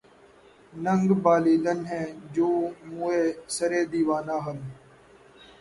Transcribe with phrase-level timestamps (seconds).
[0.73, 2.57] ننگ بالیدن ہیں جوں
[2.87, 3.23] موئے
[3.55, 4.57] سرِ دیوانہ ہم